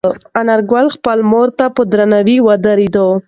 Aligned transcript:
انارګل 0.39 0.85
خپلې 0.95 1.23
مور 1.31 1.47
ته 1.57 1.65
په 1.75 1.81
درناوي 1.91 2.37
ودرېد. 2.47 2.97